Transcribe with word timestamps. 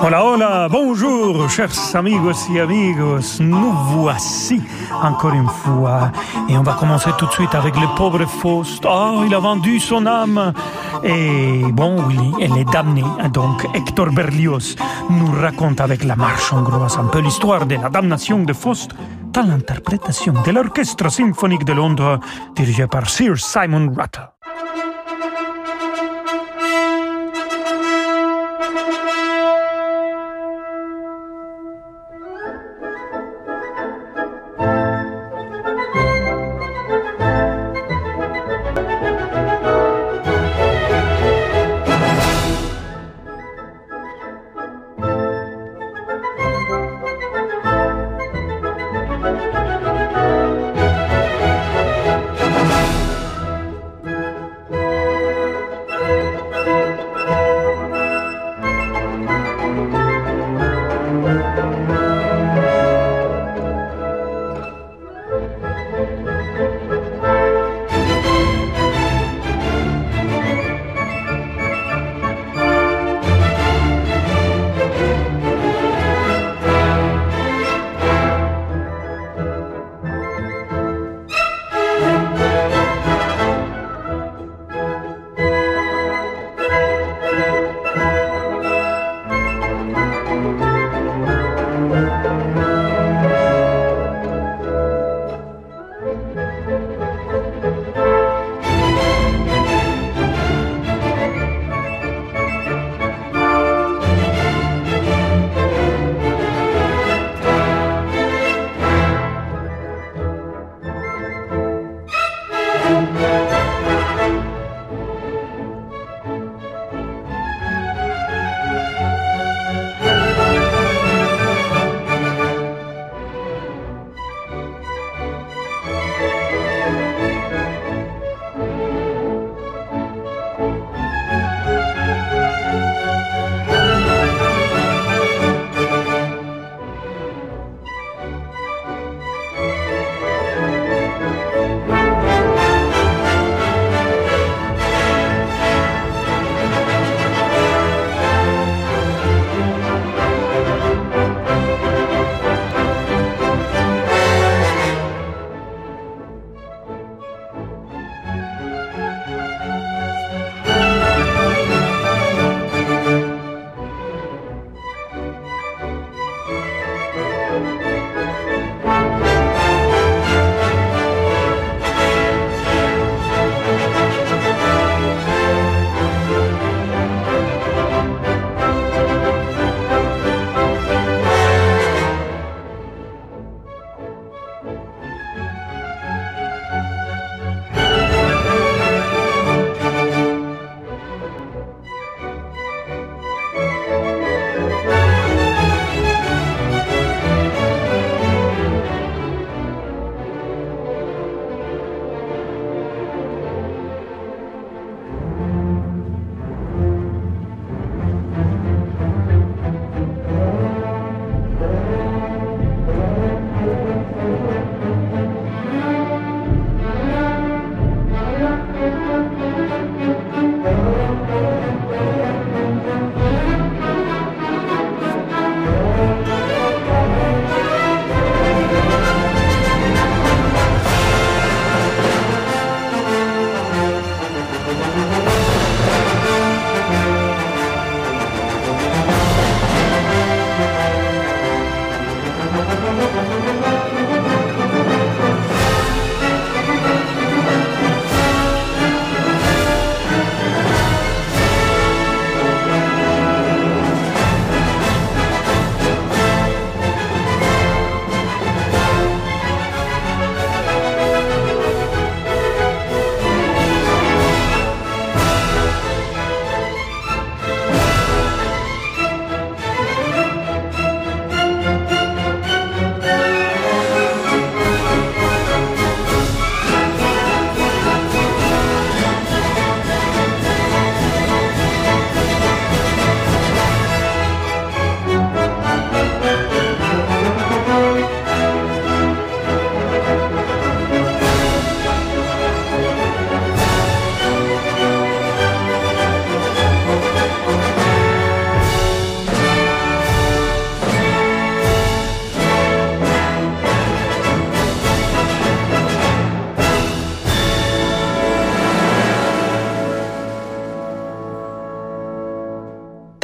Hola, 0.00 0.24
hola, 0.24 0.68
bonjour, 0.70 1.50
chers 1.50 1.72
amigos 1.96 2.48
y 2.50 2.60
amigos. 2.60 3.40
Nous 3.40 3.72
voici 3.72 4.62
encore 5.02 5.34
une 5.34 5.48
fois. 5.48 6.12
Et 6.48 6.56
on 6.56 6.62
va 6.62 6.74
commencer 6.74 7.10
tout 7.18 7.26
de 7.26 7.32
suite 7.32 7.52
avec 7.54 7.74
le 7.74 7.88
pauvre 7.96 8.24
Faust. 8.24 8.86
Oh, 8.88 9.24
il 9.26 9.34
a 9.34 9.40
vendu 9.40 9.80
son 9.80 10.06
âme. 10.06 10.52
Et 11.02 11.64
bon, 11.72 11.96
oui, 12.06 12.32
elle 12.40 12.56
est 12.58 12.70
damnée. 12.72 13.02
Donc, 13.32 13.66
Hector 13.74 14.12
Berlioz 14.12 14.76
nous 15.10 15.32
raconte 15.32 15.80
avec 15.80 16.04
la 16.04 16.14
marche 16.14 16.52
hongroise 16.52 16.96
un 16.96 17.06
peu 17.06 17.18
l'histoire 17.18 17.66
de 17.66 17.74
la 17.74 17.88
damnation 17.88 18.44
de 18.44 18.52
Faust 18.52 18.92
dans 19.32 19.42
l'interprétation 19.42 20.32
de 20.32 20.50
l'Orchestre 20.52 21.10
symphonique 21.10 21.64
de 21.64 21.72
Londres 21.72 22.20
dirigé 22.54 22.86
par 22.86 23.10
Sir 23.10 23.36
Simon 23.36 23.92
Rattle. 23.96 24.37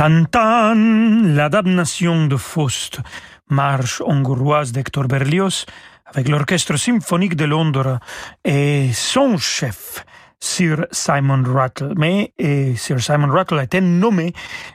Tantan, 0.05 1.35
la 1.35 1.49
damnation 1.49 2.27
de 2.27 2.37
Faust, 2.37 3.01
marche 3.49 4.03
hongroise 4.03 4.71
d'Hector 4.71 5.09
Berlioz, 5.09 5.65
avec 6.05 6.29
l'Orchestre 6.29 6.77
symphonique 6.77 7.37
de 7.37 7.47
Londres 7.47 8.01
et 8.45 8.91
son 8.93 9.39
chef, 9.39 10.05
Sir 10.41 10.87
Simon 10.91 11.43
Rattle. 11.47 11.93
Mais 11.97 12.33
et 12.39 12.77
Sir 12.77 13.01
Simon 13.01 13.29
Rattle 13.29 13.59
a 13.59 13.65
été 13.65 13.81
nommé 13.81 14.33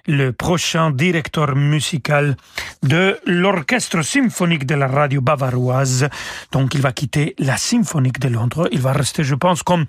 le 0.07 0.31
prochain 0.31 0.91
directeur 0.91 1.55
musical 1.55 2.35
de 2.83 3.17
l'Orchestre 3.25 4.01
symphonique 4.01 4.65
de 4.65 4.75
la 4.75 4.87
radio 4.87 5.21
bavaroise. 5.21 6.09
Donc 6.51 6.73
il 6.75 6.81
va 6.81 6.91
quitter 6.91 7.35
la 7.39 7.57
symphonique 7.57 8.19
de 8.19 8.29
Londres. 8.29 8.67
Il 8.71 8.81
va 8.81 8.93
rester, 8.93 9.23
je 9.23 9.35
pense, 9.35 9.63
comme 9.63 9.85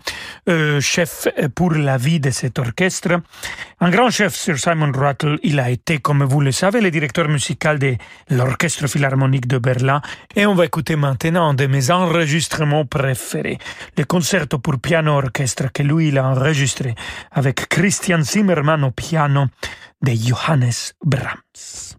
euh, 0.48 0.80
chef 0.80 1.28
pour 1.54 1.72
la 1.72 1.96
vie 1.96 2.20
de 2.20 2.30
cet 2.30 2.58
orchestre. 2.58 3.20
Un 3.80 3.90
grand 3.90 4.10
chef, 4.10 4.34
Sir 4.34 4.58
Simon 4.58 4.92
Rattle, 4.92 5.38
il 5.42 5.58
a 5.58 5.70
été, 5.70 5.98
comme 5.98 6.22
vous 6.24 6.40
le 6.40 6.52
savez, 6.52 6.80
le 6.80 6.90
directeur 6.90 7.28
musical 7.28 7.78
de 7.78 7.96
l'Orchestre 8.28 8.86
philharmonique 8.86 9.46
de 9.46 9.58
Berlin. 9.58 10.02
Et 10.36 10.44
on 10.46 10.54
va 10.54 10.66
écouter 10.66 10.96
maintenant 10.96 11.48
un 11.48 11.54
de 11.54 11.66
mes 11.66 11.90
enregistrements 11.90 12.84
préférés, 12.84 13.58
le 13.96 14.04
concerto 14.04 14.58
pour 14.58 14.78
piano 14.78 15.12
orchestre 15.12 15.69
que 15.72 15.82
lui 15.82 16.08
il 16.08 16.18
enregistré 16.18 16.94
avec 17.30 17.68
Christian 17.68 18.22
Zimmermann 18.22 18.84
au 18.84 18.90
piano 18.90 19.46
de 20.02 20.12
Johannes 20.12 20.94
Brahms. 21.04 21.96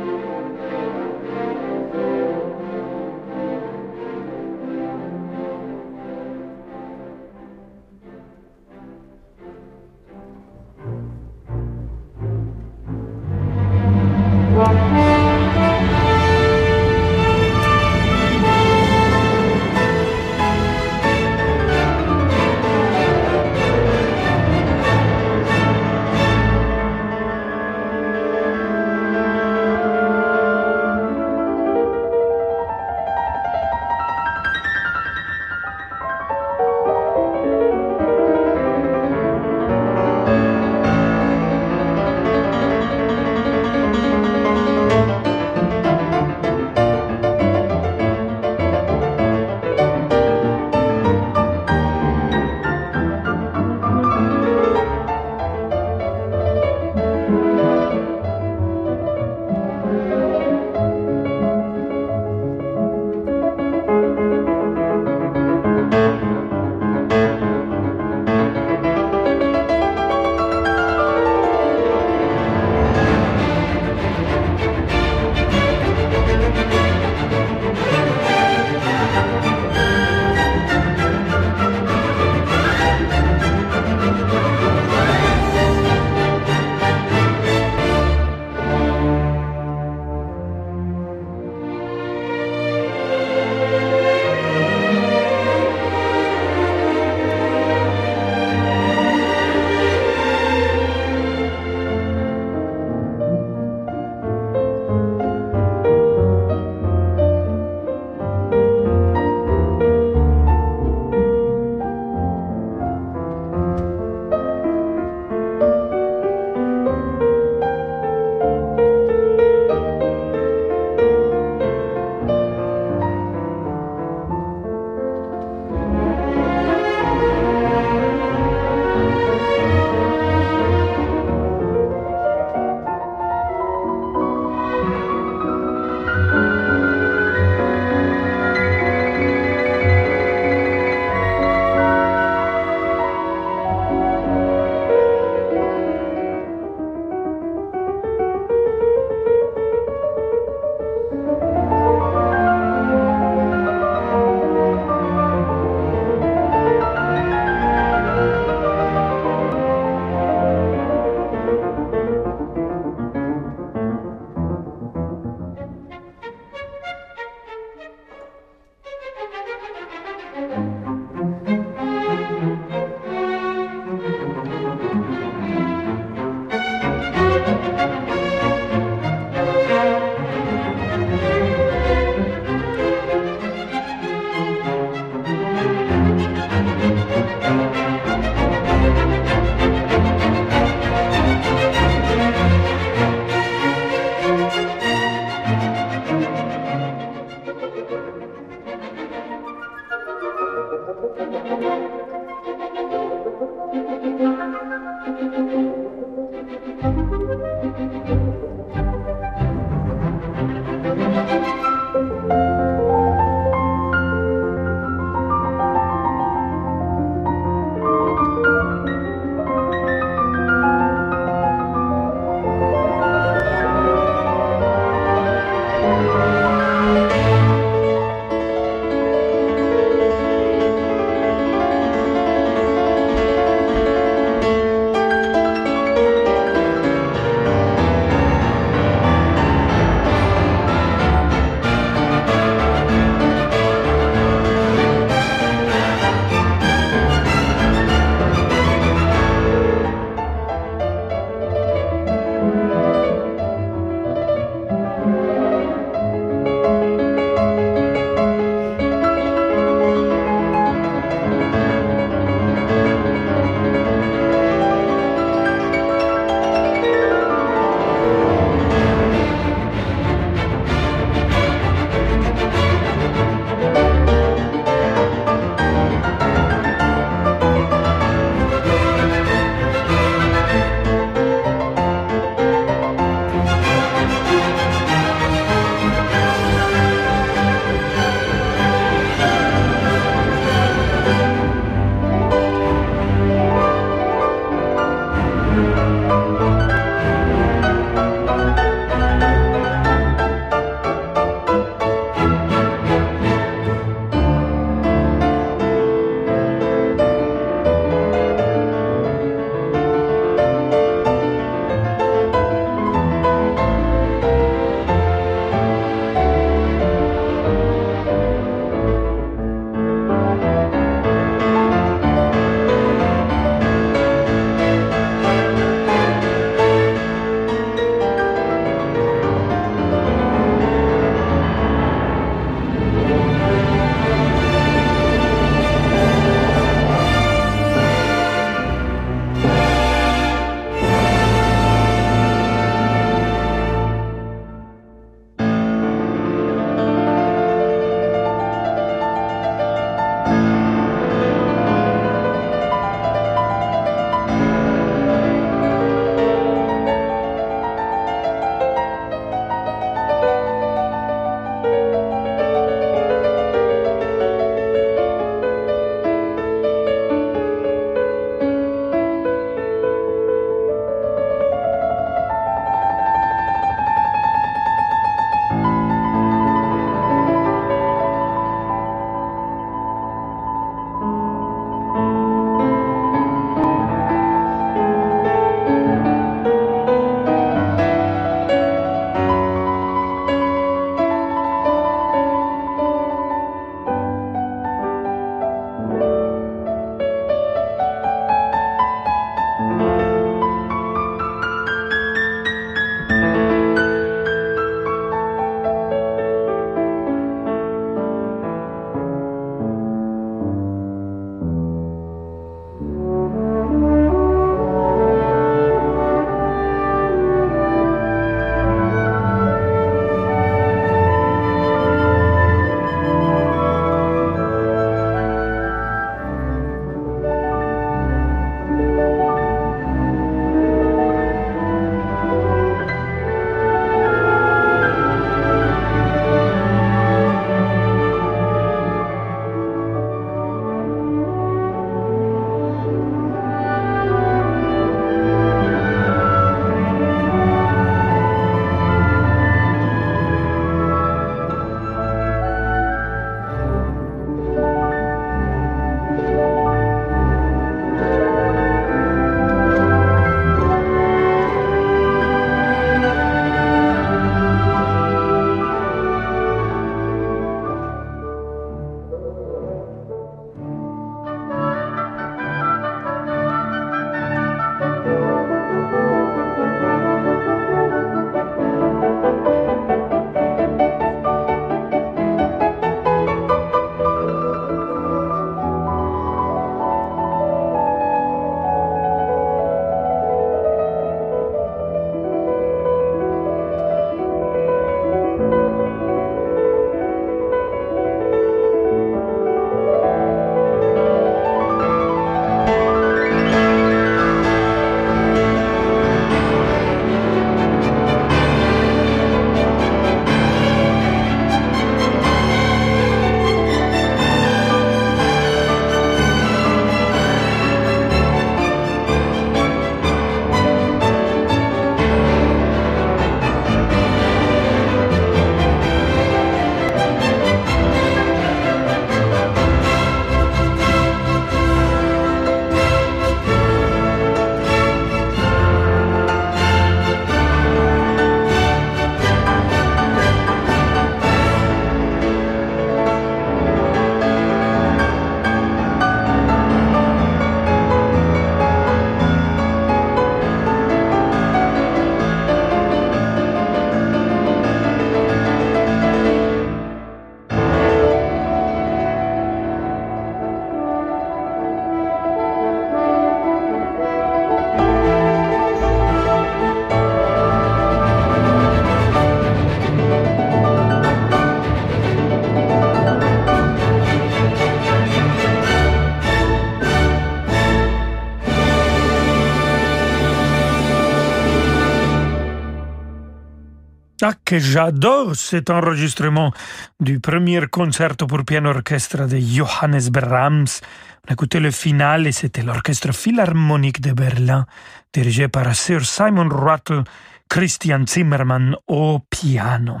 Que 584.52 584.58
j'adore 584.58 585.34
cet 585.34 585.70
enregistrement 585.70 586.52
du 587.00 587.20
premier 587.20 587.66
concerto 587.68 588.26
pour 588.26 588.44
piano 588.44 588.68
orchestre 588.68 589.26
de 589.26 589.38
Johannes 589.38 590.10
Brahms. 590.10 590.82
On 591.24 591.30
a 591.30 591.32
écouté 591.32 591.58
le 591.58 591.70
final 591.70 592.26
et 592.26 592.32
c'était 592.32 592.60
l'orchestre 592.60 593.14
philharmonique 593.14 594.02
de 594.02 594.12
Berlin, 594.12 594.66
dirigé 595.10 595.48
par 595.48 595.74
Sir 595.74 596.04
Simon 596.04 596.50
Rattle, 596.50 597.04
Christian 597.48 598.04
Zimmermann 598.06 598.76
au 598.88 599.20
piano. 599.30 600.00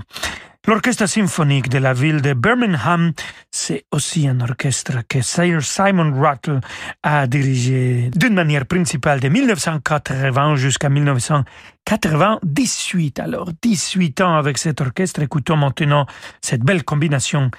L'orchestre 0.68 1.06
symphonique 1.06 1.68
de 1.68 1.78
la 1.78 1.92
ville 1.92 2.22
de 2.22 2.34
Birmingham, 2.34 3.10
c'est 3.50 3.84
aussi 3.90 4.28
un 4.28 4.40
orchestre 4.40 4.98
que 5.08 5.20
Sir 5.20 5.60
Simon 5.60 6.12
Rattle 6.20 6.60
a 7.02 7.26
dirigé 7.26 8.12
d'une 8.14 8.34
manière 8.34 8.64
principale 8.66 9.18
de 9.18 9.28
1980 9.28 10.54
jusqu'à 10.54 10.88
1998. 10.88 13.18
Alors, 13.18 13.50
18 13.60 14.20
ans 14.20 14.36
avec 14.36 14.56
cet 14.56 14.80
orchestre. 14.80 15.22
Écoutons 15.22 15.56
maintenant 15.56 16.06
cette 16.40 16.62
belle 16.62 16.84
combination 16.84 17.50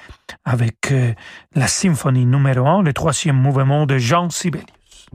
avec 0.46 0.94
euh, 0.94 1.14
la 1.56 1.68
symphonie 1.68 2.26
numéro 2.26 2.66
1, 2.66 2.84
le 2.84 2.94
troisième 2.94 3.36
mouvement 3.36 3.86
de 3.86 3.98
Jean 3.98 4.30
Sibelius. 4.30 5.10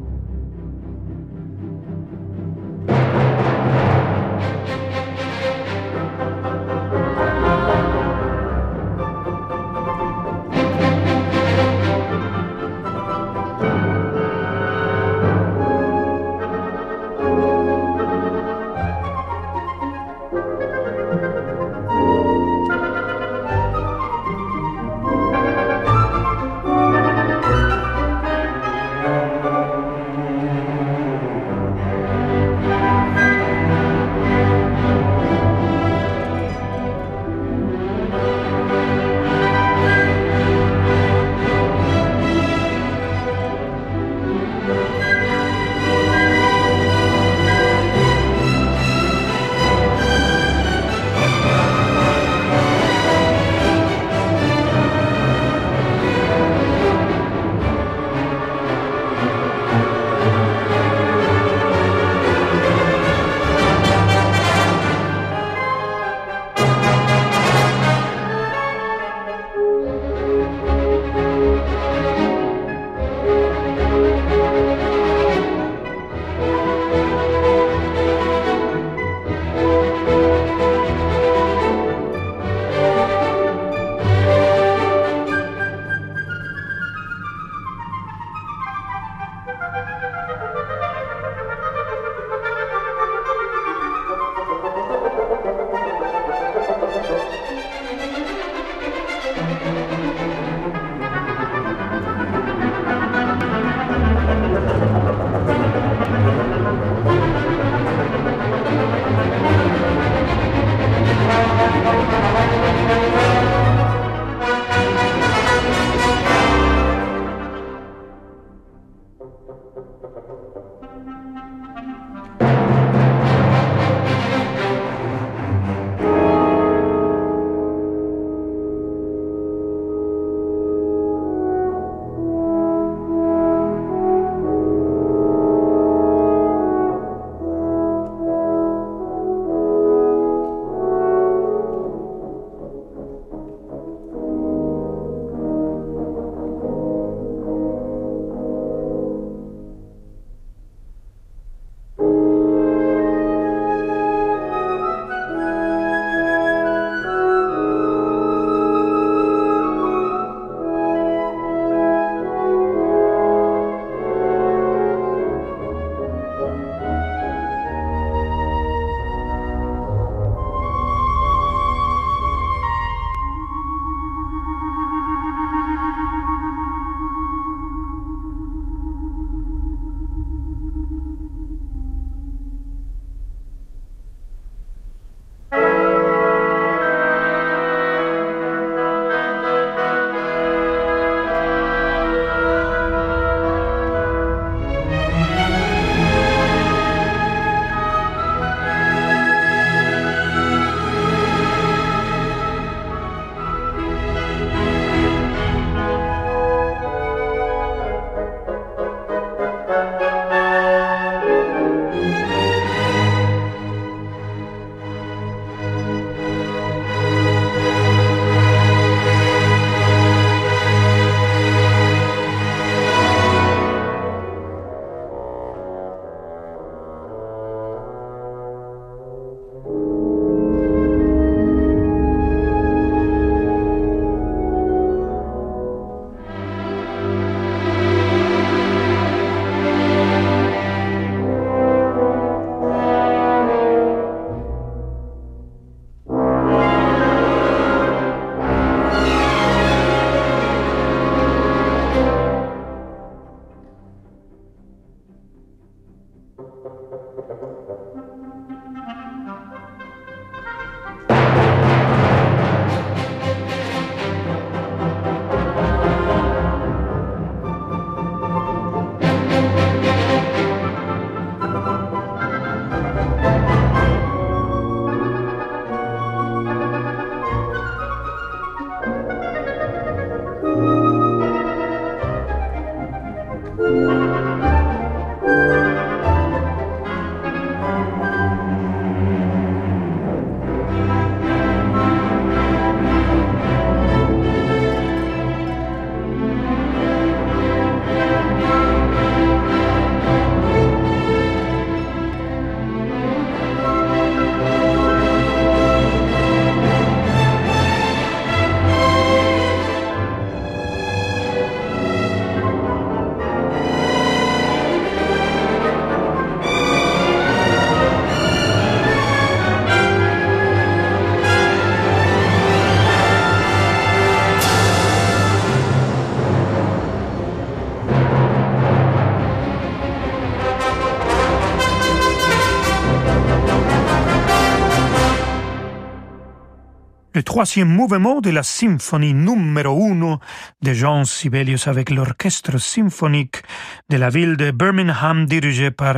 Le 337.19 337.25
troisième 337.25 337.69
mouvement 337.69 338.21
de 338.21 338.31
la 338.31 338.45
symphonie 338.45 339.13
numéro 339.13 339.89
uno 339.89 340.21
de 340.63 340.73
Jean 340.73 341.05
Sibelius 341.05 341.67
avec 341.67 341.91
l'orchestre 341.91 342.59
symphonique 342.59 343.43
de 343.89 343.97
la 343.97 344.09
ville 344.09 344.37
de 344.37 344.53
Birmingham 344.53 345.27
dirigé 345.27 345.73
par 345.73 345.97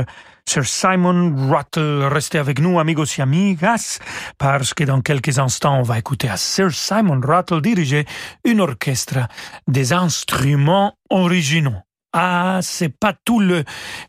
Sir 0.49 0.65
Simon 0.65 1.35
Rattle. 1.47 2.07
Restez 2.11 2.39
avec 2.39 2.59
nous, 2.59 2.79
amigos 2.79 3.05
et 3.19 3.21
amigas, 3.21 3.99
parce 4.39 4.73
que 4.73 4.83
dans 4.83 5.01
quelques 5.01 5.37
instants, 5.37 5.77
on 5.77 5.83
va 5.83 5.99
écouter 5.99 6.27
à 6.27 6.37
Sir 6.37 6.71
Simon 6.71 7.21
Rattle 7.23 7.61
diriger 7.61 8.05
une 8.43 8.59
orchestre 8.59 9.27
des 9.67 9.93
instruments 9.93 10.95
originaux. 11.11 11.83
Ah, 12.13 12.61
c'est 12.63 12.97
pas 12.97 13.13
tout 13.13 13.39
le 13.39 13.63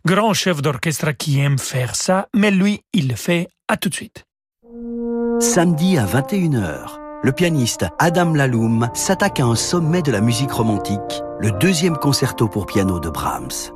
grand 0.06 0.32
chef 0.32 0.62
d'orchestre 0.62 1.10
qui 1.10 1.40
aime 1.40 1.58
faire 1.58 1.94
ça, 1.94 2.28
mais 2.34 2.50
lui, 2.50 2.80
il 2.94 3.08
le 3.08 3.16
fait. 3.16 3.48
À 3.68 3.76
tout 3.76 3.90
de 3.90 3.94
suite. 3.94 4.24
Samedi 5.40 5.98
à 5.98 6.06
21h 6.06 7.01
le 7.22 7.32
pianiste 7.32 7.86
Adam 7.98 8.34
Laloum 8.34 8.88
s'attaque 8.94 9.38
à 9.38 9.44
un 9.44 9.54
sommet 9.54 10.02
de 10.02 10.10
la 10.10 10.20
musique 10.20 10.50
romantique, 10.50 11.22
le 11.38 11.52
deuxième 11.52 11.96
concerto 11.96 12.48
pour 12.48 12.66
piano 12.66 12.98
de 12.98 13.08
Brahms. 13.08 13.70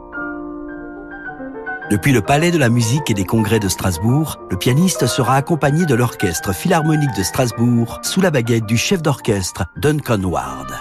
Depuis 1.89 2.11
le 2.11 2.23
Palais 2.23 2.51
de 2.51 2.59
la 2.59 2.69
musique 2.69 3.09
et 3.09 3.15
des 3.15 3.25
congrès 3.25 3.61
de 3.61 3.69
Strasbourg, 3.69 4.39
le 4.51 4.57
pianiste 4.57 5.07
sera 5.07 5.37
accompagné 5.37 5.87
de 5.87 5.95
l'Orchestre 5.95 6.53
philharmonique 6.53 7.17
de 7.17 7.23
Strasbourg 7.23 8.01
sous 8.03 8.21
la 8.21 8.33
baguette 8.33 8.67
du 8.67 8.77
chef 8.77 9.03
d'orchestre 9.03 9.67
Duncan 9.77 10.23
Ward. 10.25 10.73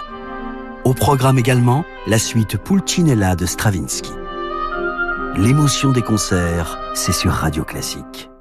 Au 0.84 0.96
programme 0.96 1.38
également, 1.38 1.86
la 2.08 2.18
suite 2.18 2.58
Pulcinella 2.58 3.36
de 3.36 3.46
Stravinsky. 3.46 4.14
L'émotion 5.38 5.92
des 5.92 6.02
concerts, 6.02 6.80
c'est 6.96 7.14
sur 7.14 7.32
Radio 7.32 7.64
Classique. 7.64 8.32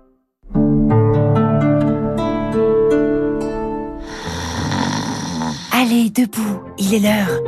Allez, 5.84 6.08
debout, 6.08 6.62
il 6.78 6.94
est 6.94 6.98
l'heure. 6.98 7.42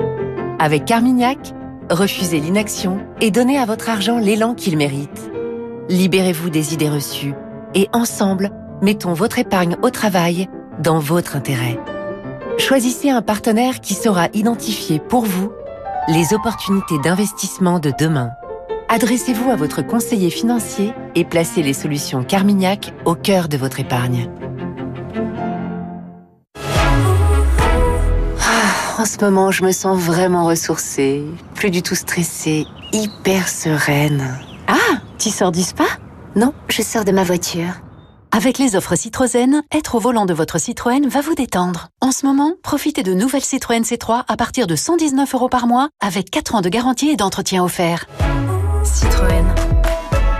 Avec 0.59 0.85
Carmignac, 0.85 1.39
refusez 1.89 2.39
l'inaction 2.39 2.99
et 3.23 3.31
donnez 3.31 3.57
à 3.57 3.65
votre 3.65 3.89
argent 3.89 4.19
l'élan 4.19 4.53
qu'il 4.53 4.77
mérite. 4.77 5.31
Libérez-vous 5.89 6.51
des 6.51 6.75
idées 6.75 6.91
reçues 6.91 7.33
et 7.75 7.89
ensemble, 7.95 8.51
mettons 8.83 9.15
votre 9.15 9.39
épargne 9.39 9.79
au 9.81 9.89
travail 9.89 10.51
dans 10.83 10.99
votre 10.99 11.35
intérêt. 11.35 11.81
Choisissez 12.59 13.09
un 13.09 13.23
partenaire 13.23 13.81
qui 13.81 13.95
saura 13.95 14.29
identifier 14.35 14.99
pour 14.99 15.25
vous 15.25 15.51
les 16.07 16.35
opportunités 16.35 16.99
d'investissement 16.99 17.79
de 17.79 17.91
demain. 17.99 18.33
Adressez-vous 18.91 19.51
à 19.51 19.57
votre 19.57 19.81
conseiller 19.81 20.29
financier 20.29 20.93
et 21.15 21.25
placez 21.25 21.63
les 21.63 21.73
solutions 21.73 22.23
Carmignac 22.23 22.93
au 23.07 23.15
cœur 23.15 23.49
de 23.49 23.57
votre 23.57 23.81
épargne. 23.81 24.29
Ce 29.07 29.25
moment, 29.25 29.51
je 29.51 29.65
me 29.65 29.73
sens 29.73 29.99
vraiment 29.99 30.45
ressourcée, 30.45 31.25
plus 31.55 31.71
du 31.71 31.83
tout 31.83 31.95
stressée, 31.95 32.67
hyper 32.93 33.49
sereine. 33.49 34.39
Ah, 34.67 34.99
tu 35.19 35.31
sors 35.31 35.53
du 35.53 35.63
spa? 35.63 35.85
Non, 36.35 36.53
je 36.69 36.83
sors 36.83 37.05
de 37.05 37.13
ma 37.13 37.25
voiture. 37.25 37.81
Avec 38.33 38.59
les 38.59 38.77
offres 38.77 38.97
Citroën, 38.97 39.63
être 39.73 39.95
au 39.95 40.01
volant 40.01 40.27
de 40.27 40.35
votre 40.35 40.59
Citroën 40.59 41.09
va 41.09 41.21
vous 41.21 41.35
détendre. 41.35 41.89
En 42.03 42.13
ce 42.13 42.27
moment, 42.27 42.53
profitez 42.63 43.03
de 43.03 43.15
nouvelles 43.15 43.45
Citroën 43.45 43.83
C3 43.83 44.25
à 44.29 44.37
partir 44.37 44.67
de 44.67 44.77
119 44.77 45.35
euros 45.35 45.49
par 45.49 45.67
mois, 45.67 45.89
avec 46.01 46.31
4 46.31 46.57
ans 46.57 46.61
de 46.61 46.69
garantie 46.69 47.09
et 47.09 47.17
d'entretien 47.17 47.65
offert. 47.65 48.07
Citroën. 48.85 49.45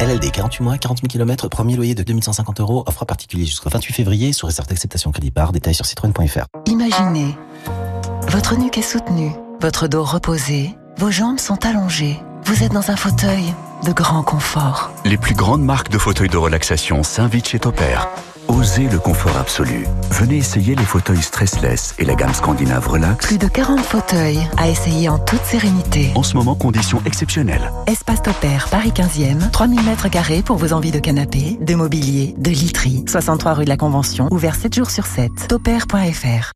LLD 0.01 0.31
48 0.31 0.63
mois, 0.63 0.77
40 0.77 0.99
000 0.99 1.09
km, 1.09 1.49
premier 1.49 1.75
loyer 1.75 1.95
de 1.95 2.03
2150 2.03 2.61
euros, 2.61 2.85
offre 2.87 3.07
particulier 3.07 3.47
jusqu'au 3.47 3.71
28 3.71 3.95
février, 3.95 4.33
sous 4.35 4.47
réserve 4.47 4.69
d'acceptation 4.69 5.11
crédit 5.11 5.31
par, 5.31 5.53
détail 5.53 5.75
sur 5.75 5.87
citroën.fr. 5.87 6.47
Imaginez 6.67 7.35
votre 8.37 8.59
nuque 8.59 8.77
est 8.77 8.83
soutenue, 8.83 9.33
votre 9.63 9.89
dos 9.89 10.05
reposé, 10.05 10.77
vos 10.99 11.11
jambes 11.11 11.39
sont 11.39 11.65
allongées. 11.65 12.19
Vous 12.45 12.63
êtes 12.63 12.73
dans 12.73 12.91
un 12.91 12.97
fauteuil 12.97 13.55
de 13.83 13.93
grand 13.93 14.23
confort. 14.23 14.91
Les 15.07 15.17
plus 15.17 15.35
grandes 15.35 15.63
marques 15.63 15.89
de 15.89 15.97
fauteuils 15.97 16.29
de 16.29 16.37
relaxation 16.37 17.03
s'invitent 17.03 17.49
chez 17.49 17.59
Toper. 17.59 17.99
Osez 18.49 18.89
le 18.91 18.99
confort 18.99 19.39
absolu. 19.39 19.87
Venez 20.11 20.37
essayer 20.37 20.75
les 20.75 20.85
fauteuils 20.85 21.23
stressless 21.23 21.95
et 21.99 22.05
la 22.05 22.15
gamme 22.15 22.35
scandinave 22.35 22.87
Relax. 22.87 23.27
Plus 23.27 23.39
de 23.39 23.49
40 23.49 23.81
fauteuils 23.81 24.47
à 24.59 24.69
essayer 24.69 25.09
en 25.09 25.19
toute 25.19 25.43
sérénité. 25.45 26.13
En 26.15 26.23
ce 26.23 26.37
moment, 26.37 26.57
conditions 26.57 27.01
exceptionnelles. 27.07 27.73
Espace 27.87 28.21
Toper, 28.21 28.69
Paris 28.71 28.93
15e, 28.95 29.51
3000 29.51 29.83
mètres 29.83 30.11
carrés 30.11 30.43
pour 30.43 30.59
vos 30.59 30.75
envies 30.75 30.93
de 30.93 30.99
canapé, 30.99 31.57
de 31.59 31.75
mobilier, 31.75 32.35
de 32.37 32.51
literie. 32.51 33.03
63 33.09 33.55
rue 33.55 33.65
de 33.65 33.71
la 33.71 33.79
Convention, 33.79 34.29
ouvert 34.31 34.57
7 34.57 34.75
jours 34.75 34.91
sur 34.91 35.07
7. 35.07 35.49
Toper.fr 35.49 36.56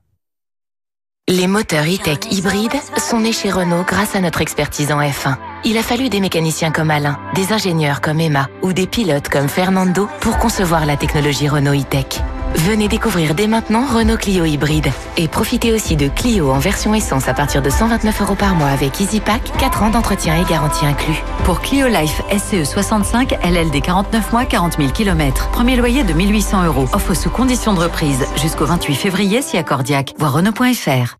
Les 1.29 1.47
moteurs 1.47 1.85
e-tech 1.85 2.31
hybrides 2.31 2.81
sont 2.97 3.19
nés 3.19 3.31
chez 3.31 3.51
Renault 3.51 3.83
grâce 3.87 4.15
à 4.15 4.19
notre 4.19 4.41
expertise 4.41 4.91
en 4.91 4.99
F1. 4.99 5.37
Il 5.63 5.77
a 5.77 5.83
fallu 5.83 6.09
des 6.09 6.19
mécaniciens 6.19 6.71
comme 6.71 6.91
Alain, 6.91 7.19
des 7.35 7.53
ingénieurs 7.53 8.01
comme 8.01 8.19
Emma 8.19 8.49
ou 8.63 8.73
des 8.73 8.87
pilotes 8.87 9.29
comme 9.29 9.47
Fernando 9.47 10.09
pour 10.19 10.39
concevoir 10.39 10.85
la 10.85 10.97
technologie 10.97 11.47
Renault 11.47 11.79
e-tech. 11.79 12.21
Venez 12.55 12.87
découvrir 12.87 13.33
dès 13.33 13.47
maintenant 13.47 13.85
Renault 13.85 14.17
Clio 14.17 14.45
hybride 14.45 14.87
et 15.17 15.27
profitez 15.27 15.73
aussi 15.73 15.95
de 15.95 16.07
Clio 16.09 16.51
en 16.51 16.59
version 16.59 16.93
essence 16.93 17.27
à 17.27 17.33
partir 17.33 17.61
de 17.61 17.69
129 17.69 18.21
euros 18.21 18.35
par 18.35 18.55
mois 18.55 18.67
avec 18.67 18.99
EasyPack, 18.99 19.51
4 19.57 19.83
ans 19.83 19.89
d'entretien 19.89 20.39
et 20.39 20.43
garantie 20.43 20.85
inclus. 20.85 21.23
Pour 21.43 21.61
Clio 21.61 21.87
Life 21.87 22.21
SCE 22.29 22.69
65, 22.69 23.37
LLD 23.43 23.81
49 23.81 24.31
mois, 24.31 24.45
40 24.45 24.77
000 24.77 24.91
km. 24.91 25.49
Premier 25.49 25.75
loyer 25.75 26.03
de 26.03 26.13
1800 26.13 26.65
euros. 26.65 26.87
Offre 26.93 27.13
sous 27.13 27.29
condition 27.29 27.73
de 27.73 27.79
reprise 27.79 28.25
jusqu'au 28.41 28.65
28 28.65 28.95
février 28.95 29.41
si 29.41 29.57
accordiaque. 29.57 30.13
Voir 30.17 30.33
Renault.fr. 30.33 31.17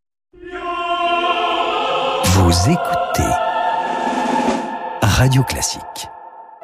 Vous 2.25 2.69
écoutez 2.69 3.29
Radio 5.01 5.43
Classique. 5.43 6.09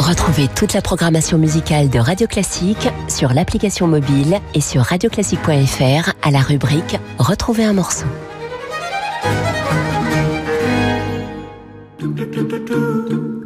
Retrouvez 0.00 0.48
toute 0.48 0.72
la 0.72 0.80
programmation 0.80 1.36
musicale 1.36 1.90
de 1.90 1.98
Radio 1.98 2.26
Classique 2.26 2.88
sur 3.06 3.34
l'application 3.34 3.86
mobile 3.86 4.38
et 4.54 4.62
sur 4.62 4.80
radioclassique.fr 4.80 6.14
à 6.22 6.30
la 6.30 6.38
rubrique 6.38 6.96
Retrouver 7.18 7.64
un 7.64 7.74
morceau. 7.74 8.06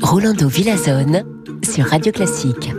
Rolando 0.00 0.46
Villazone 0.46 1.24
sur 1.64 1.86
Radio 1.86 2.12
Classique. 2.12 2.70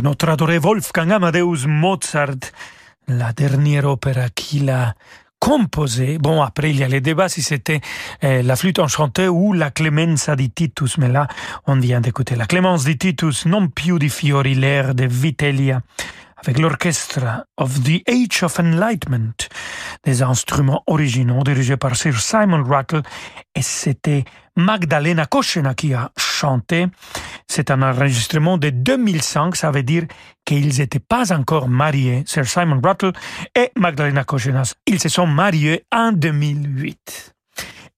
Notre 0.00 0.28
adoré 0.30 0.58
Wolfgang 0.58 1.10
Amadeus 1.10 1.66
Mozart, 1.66 2.52
la 3.08 3.32
dernière 3.32 3.84
opéra 3.84 4.30
qu'il 4.30 4.70
a 4.70 4.94
composé. 5.38 6.18
Bon, 6.18 6.40
après, 6.40 6.70
il 6.70 6.78
y 6.78 6.84
a 6.84 6.88
les 6.88 7.00
débats 7.00 7.28
si 7.28 7.42
c'était 7.42 7.80
euh, 8.24 8.42
la 8.42 8.56
flûte 8.56 8.78
enchantée 8.78 9.28
ou 9.28 9.52
la 9.52 9.70
Clemenza 9.70 10.36
di 10.36 10.50
Titus, 10.50 10.98
mais 10.98 11.08
là, 11.08 11.26
on 11.66 11.76
vient 11.76 12.00
d'écouter 12.00 12.36
la 12.36 12.46
Clémence 12.46 12.84
di 12.84 12.96
Titus, 12.96 13.44
non 13.46 13.68
più 13.68 13.98
di 13.98 14.08
fiori, 14.08 14.54
l'air 14.54 14.94
de 14.94 15.04
Vitellia, 15.04 15.82
avec 16.36 16.58
l'orchestre 16.58 17.44
of 17.56 17.82
the 17.82 18.02
Age 18.08 18.42
of 18.42 18.58
Enlightenment, 18.58 19.48
des 20.04 20.22
instruments 20.22 20.82
originaux 20.86 21.42
dirigés 21.42 21.76
par 21.76 21.96
Sir 21.96 22.18
Simon 22.20 22.64
Rattle, 22.64 23.02
et 23.54 23.62
c'était 23.62 24.24
Magdalena 24.56 25.26
Koschena 25.26 25.74
qui 25.74 25.94
a 25.94 26.10
chanté. 26.16 26.86
C'est 27.48 27.70
un 27.70 27.82
enregistrement 27.82 28.58
de 28.58 28.70
2005, 28.70 29.56
ça 29.56 29.70
veut 29.70 29.82
dire 29.82 30.04
qu'ils 30.44 30.78
n'étaient 30.78 30.98
pas 30.98 31.32
encore 31.32 31.68
mariés, 31.68 32.24
Sir 32.26 32.46
Simon 32.46 32.80
Rattle 32.82 33.12
et 33.56 33.70
Magdalena 33.76 34.24
Koschena. 34.24 34.62
Ils 34.86 35.00
se 35.00 35.08
sont 35.08 35.26
mariés 35.26 35.84
en 35.92 36.12
2008. 36.12 37.34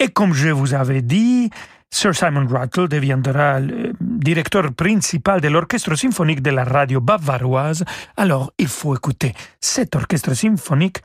Et 0.00 0.08
comme 0.08 0.34
je 0.34 0.48
vous 0.48 0.74
avais 0.74 1.02
dit, 1.02 1.50
Sir 1.94 2.12
Simon 2.12 2.48
Rattle 2.48 2.88
deviendra 2.88 3.60
le 3.60 3.92
directeur 4.00 4.74
principal 4.74 5.40
de 5.40 5.46
l'orchestre 5.46 5.94
symphonique 5.94 6.42
de 6.42 6.50
la 6.50 6.64
radio 6.64 7.00
bavaroise. 7.00 7.84
Alors, 8.16 8.52
il 8.58 8.66
faut 8.66 8.96
écouter 8.96 9.32
cet 9.60 9.94
orchestre 9.94 10.34
symphonique, 10.34 10.98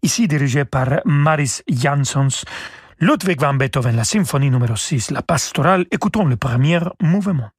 ici 0.00 0.28
dirigé 0.28 0.64
par 0.64 1.00
Maris 1.04 1.62
Jansons. 1.68 2.44
Ludwig 3.00 3.40
van 3.40 3.54
Beethoven, 3.54 3.96
la 3.96 4.04
symphonie 4.04 4.48
numéro 4.48 4.76
6, 4.76 5.10
la 5.10 5.22
pastorale. 5.22 5.86
Écoutons 5.90 6.24
le 6.24 6.36
premier 6.36 6.78
mouvement. 7.02 7.50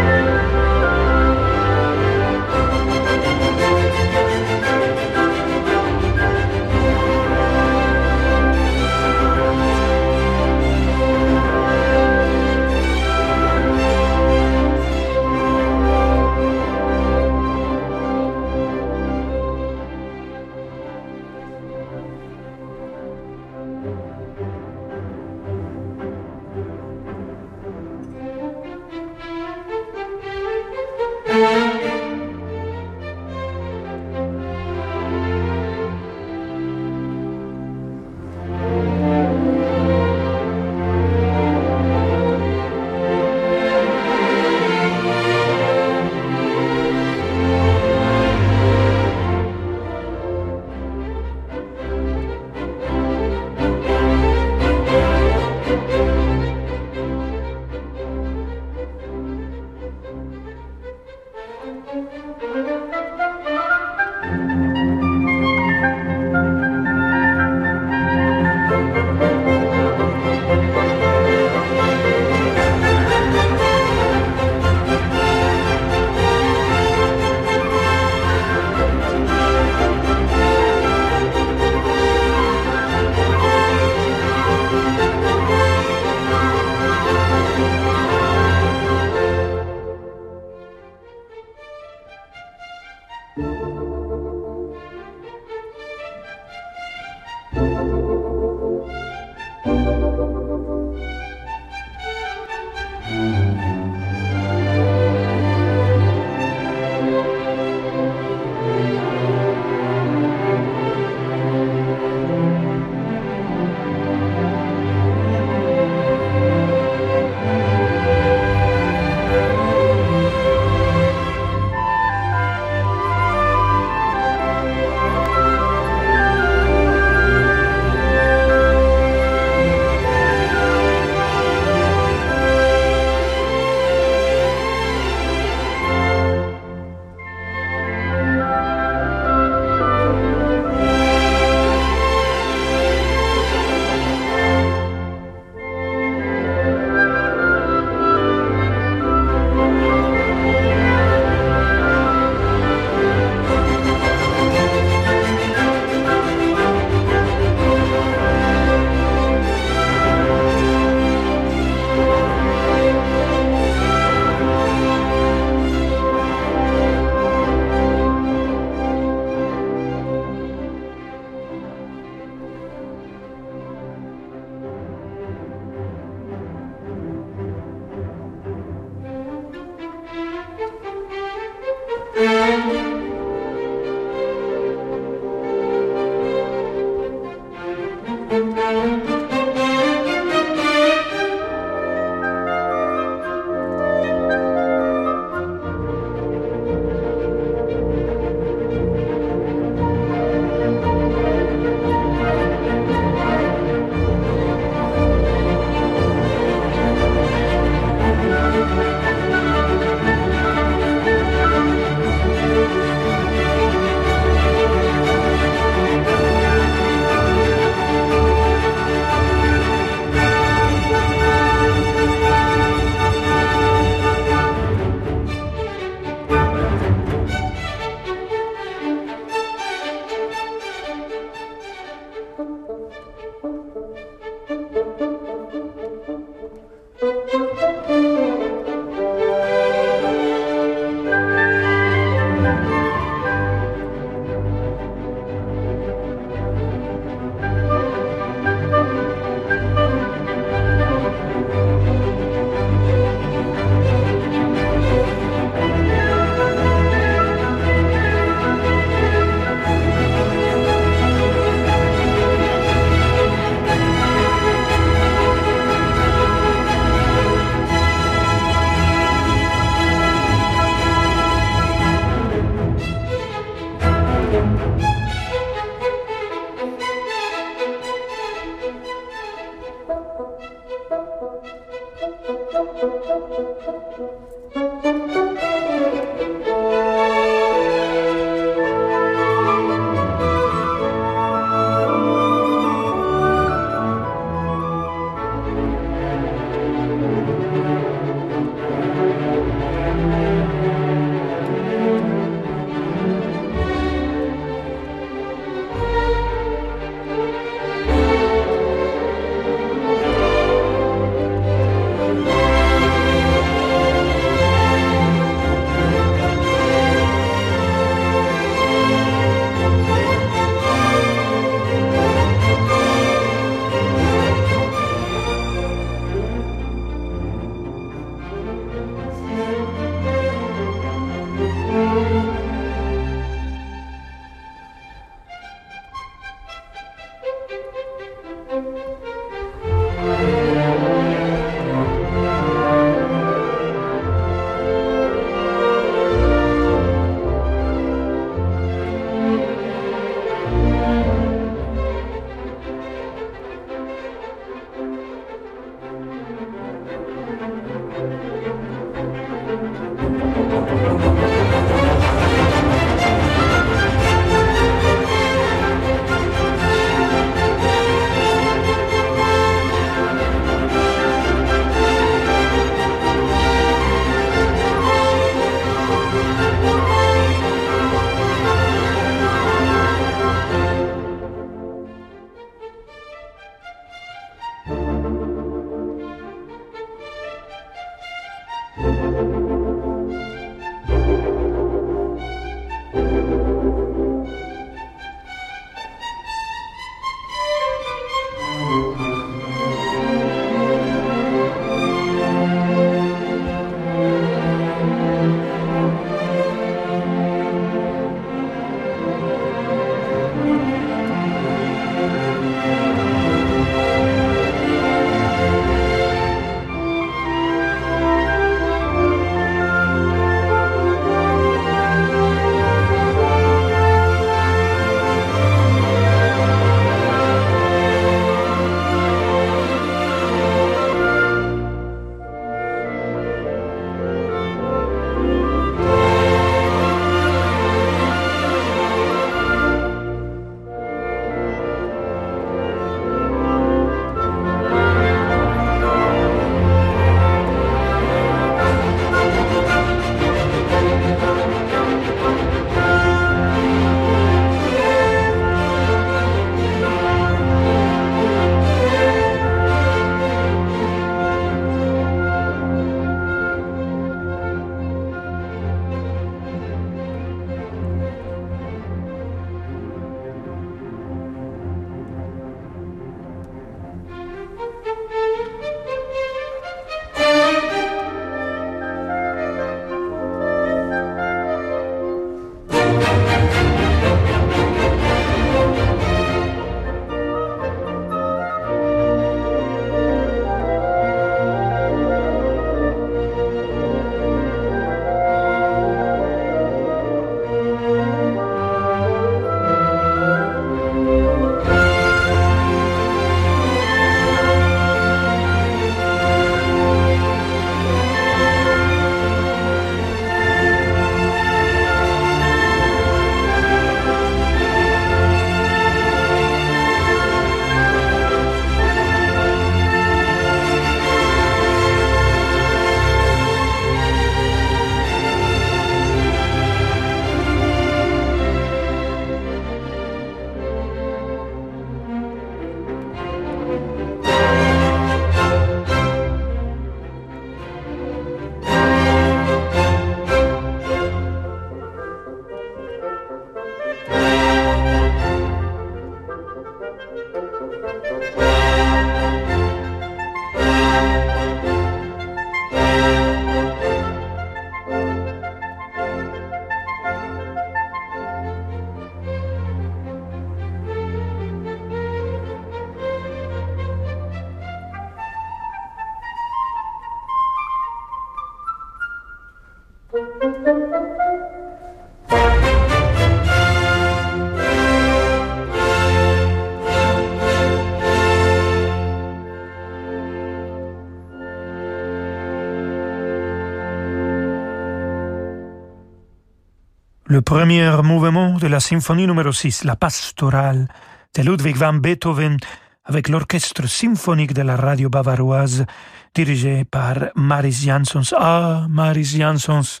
premier 587.46 588.02
mouvement 588.02 588.58
de 588.58 588.66
la 588.66 588.80
symphonie 588.80 589.24
numéro 589.24 589.52
6, 589.52 589.84
la 589.84 589.94
pastorale 589.94 590.88
de 591.32 591.42
Ludwig 591.42 591.76
van 591.76 591.92
Beethoven, 591.92 592.56
avec 593.04 593.28
l'orchestre 593.28 593.86
symphonique 593.86 594.52
de 594.52 594.62
la 594.62 594.74
radio 594.74 595.08
bavaroise, 595.08 595.86
dirigé 596.34 596.84
par 596.84 597.16
Maris 597.36 597.84
Jansons. 597.84 598.34
Ah, 598.36 598.86
Maris 598.90 599.36
Jansons, 599.38 600.00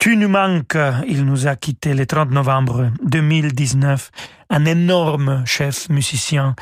tu 0.00 0.16
nous 0.16 0.28
manques. 0.28 0.76
Il 1.06 1.24
nous 1.24 1.46
a 1.46 1.54
quittés 1.54 1.94
le 1.94 2.04
30 2.04 2.32
novembre 2.32 2.90
2019. 3.04 4.10
Un 4.50 4.64
énorme 4.64 5.44
chef 5.46 5.88
musicien 5.88 6.56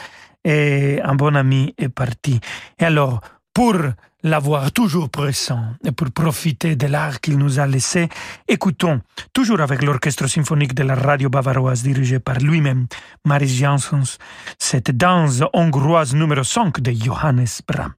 et 0.44 1.00
un 1.02 1.14
bon 1.14 1.34
ami 1.34 1.74
est 1.78 1.88
parti. 1.88 2.40
Et 2.78 2.84
alors, 2.84 3.22
pour 3.54 3.76
l'avoir 4.24 4.72
toujours 4.72 5.10
présent 5.10 5.64
et 5.84 5.92
pour 5.92 6.10
profiter 6.10 6.74
de 6.74 6.86
l'art 6.86 7.20
qu'il 7.20 7.38
nous 7.38 7.60
a 7.60 7.66
laissé, 7.66 8.08
écoutons, 8.48 9.00
toujours 9.32 9.60
avec 9.60 9.82
l'orchestre 9.82 10.26
symphonique 10.26 10.74
de 10.74 10.82
la 10.82 10.96
radio 10.96 11.28
bavaroise 11.28 11.82
dirigé 11.82 12.18
par 12.18 12.38
lui-même, 12.38 12.86
Maris 13.24 13.54
Jansons, 13.54 14.18
cette 14.58 14.90
danse 14.90 15.42
hongroise 15.52 16.14
numéro 16.14 16.42
5 16.42 16.80
de 16.80 16.90
Johannes 16.92 17.46
Brahms. 17.68 17.92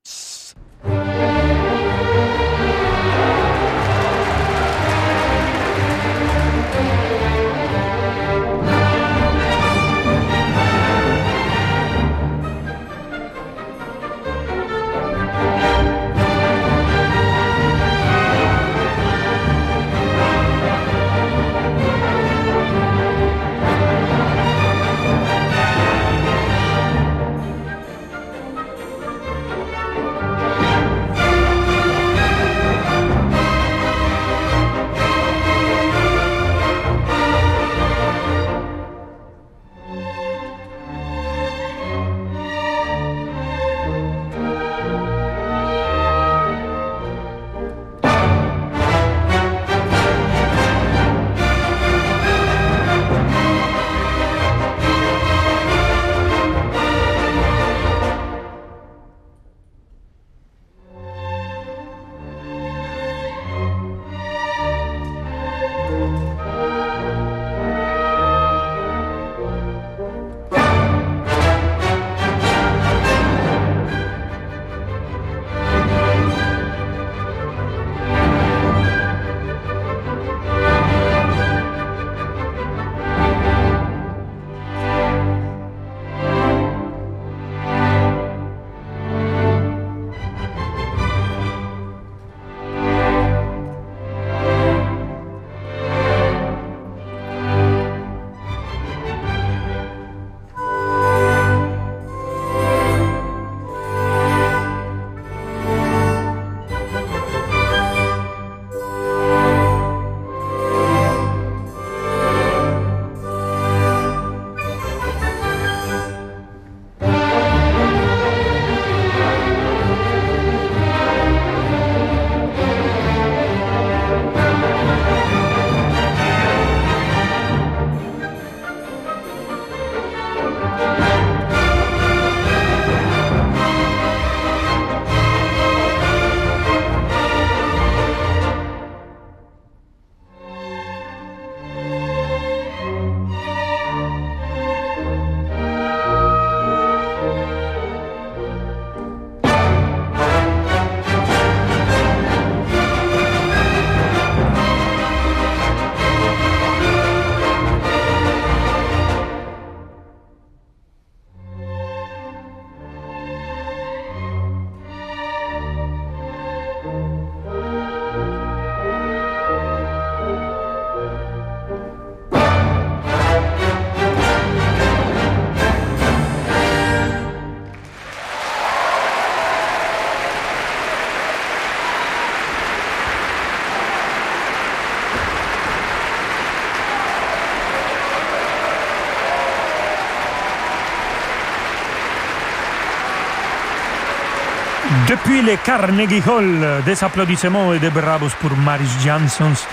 Depuis 195.08 195.40
les 195.40 195.56
Carnegie 195.58 196.20
Hall, 196.26 196.82
des 196.84 197.04
applaudissements 197.04 197.72
et 197.72 197.78
des 197.78 197.90
bravos 197.90 198.26
pour 198.40 198.56
Maris 198.56 198.88
Jansons, 199.04 199.66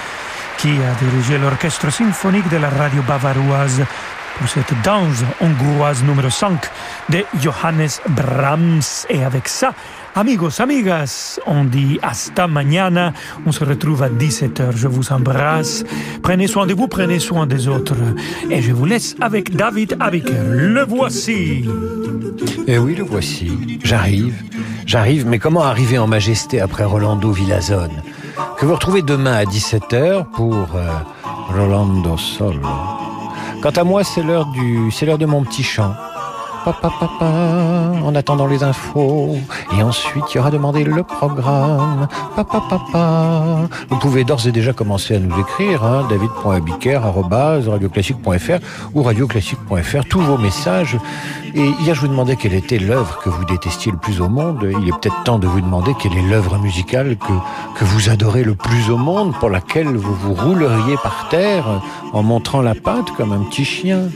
qui 0.60 0.70
a 0.70 0.94
dirigé 1.04 1.40
l'orchestre 1.40 1.92
symphonique 1.92 2.48
de 2.50 2.58
la 2.58 2.70
radio 2.70 3.02
bavaroise 3.02 3.82
pour 4.38 4.48
cette 4.48 4.74
danse 4.84 5.24
hongroise 5.42 6.04
numéro 6.04 6.30
5 6.30 6.60
de 7.10 7.24
Johannes 7.42 7.90
Brahms. 8.10 9.08
Et 9.10 9.24
avec 9.24 9.48
ça, 9.48 9.74
amigos, 10.14 10.62
amigas, 10.62 11.40
on 11.48 11.64
dit 11.64 11.98
hasta 12.04 12.48
mañana. 12.48 13.14
On 13.46 13.52
se 13.52 13.64
retrouve 13.64 14.04
à 14.04 14.10
17h. 14.10 14.76
Je 14.76 14.88
vous 14.88 15.12
embrasse. 15.12 15.84
Prenez 16.22 16.46
soin 16.46 16.68
de 16.68 16.76
vous, 16.76 16.88
prenez 16.88 17.18
soin 17.18 17.48
des 17.48 17.68
autres. 17.68 17.96
Et 18.52 18.62
je 18.62 18.72
vous 18.72 18.86
laisse 18.86 19.16
avec 19.20 19.56
David 19.56 19.98
Abiker. 20.00 20.44
Le 20.50 20.84
voici. 20.84 21.66
Eh 22.66 22.78
oui, 22.78 22.96
le 22.96 23.04
voici. 23.04 23.52
J'arrive. 23.84 24.42
J'arrive, 24.86 25.28
mais 25.28 25.38
comment 25.40 25.64
arriver 25.64 25.98
en 25.98 26.08
majesté 26.08 26.62
après 26.62 26.86
Rolando 26.86 27.32
Villazone? 27.32 28.02
Que 28.58 28.66
vous 28.66 28.76
retrouvez 28.76 29.02
demain 29.02 29.34
à 29.34 29.44
17h 29.44 30.26
pour 30.32 30.54
euh, 30.76 30.88
Rolando 31.50 32.16
Solo. 32.18 32.62
Quant 33.62 33.72
à 33.72 33.84
moi, 33.84 34.04
c'est 34.04 34.24
l'heure 34.24 34.46
du, 34.48 34.92
c'est 34.92 35.06
l'heure 35.06 35.18
de 35.18 35.26
mon 35.26 35.44
petit 35.44 35.64
chant. 35.64 35.94
en 36.66 38.16
attendant 38.16 38.48
les 38.48 38.64
infos. 38.64 39.36
Et 39.78 39.84
ensuite, 39.84 40.24
il 40.34 40.38
y 40.38 40.40
aura 40.40 40.52
demandé 40.52 40.86
le 40.86 41.04
programme. 41.04 42.08
Vous 43.90 43.98
pouvez 43.98 44.24
d'ores 44.24 44.48
et 44.48 44.54
déjà 44.54 44.72
commencer 44.72 45.16
à 45.16 45.20
nous 45.20 45.38
écrire, 45.40 45.84
hein, 45.84 46.06
david.abiker.radioclassique.fr 46.10 48.60
ou 48.94 49.04
radioclassique.fr, 49.04 50.06
tous 50.10 50.22
vos 50.22 50.38
messages. 50.38 50.98
Et 51.56 51.70
hier, 51.82 51.94
je 51.94 52.02
vous 52.02 52.08
demandais 52.08 52.36
quelle 52.36 52.56
était 52.56 52.80
l'œuvre 52.80 53.20
que 53.20 53.30
vous 53.30 53.46
détestiez 53.46 53.92
le 53.92 53.98
plus 54.00 54.22
au 54.22 54.28
monde. 54.28 54.68
Il 54.82 54.88
est 54.88 54.92
peut-être 54.92 55.24
temps 55.24 55.38
de 55.38 55.46
vous 55.46 55.62
demander 55.62 55.94
quelle 56.02 56.18
est 56.18 56.28
l'œuvre 56.28 56.58
musicale 56.58 57.16
que, 57.16 57.80
que 57.80 57.86
vous 57.86 58.10
adorez 58.10 58.44
le 58.44 58.56
plus 58.56 58.90
au 58.90 58.98
monde, 58.98 59.34
pour 59.40 59.52
laquelle 59.52 59.96
vous 59.96 60.16
vous 60.16 60.34
rouleriez 60.34 60.96
par 61.04 61.28
terre 61.30 61.66
en 62.12 62.24
montrant 62.24 62.62
la 62.62 62.74
patte 62.74 63.12
comme 63.12 63.34
un 63.34 63.44
petit 63.44 63.66
chien. 63.66 64.10